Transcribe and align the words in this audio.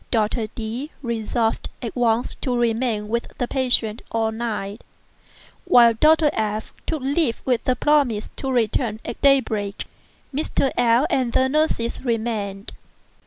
Dr. 0.09 0.47
D—— 0.47 0.89
resolved 1.03 1.69
at 1.79 1.95
once 1.95 2.33
to 2.41 2.57
remain 2.57 3.07
with 3.07 3.27
the 3.37 3.47
patient 3.47 4.01
all 4.09 4.31
night, 4.31 4.83
while 5.65 5.93
Dr. 5.93 6.31
F—— 6.33 6.73
took 6.87 7.03
leave 7.03 7.39
with 7.45 7.69
a 7.69 7.75
promise 7.75 8.31
to 8.37 8.51
return 8.51 8.99
at 9.05 9.21
daybreak. 9.21 9.85
Mr. 10.33 10.71
L—l 10.75 11.05
and 11.11 11.33
the 11.33 11.47
nurses 11.47 12.03
remained. 12.03 12.71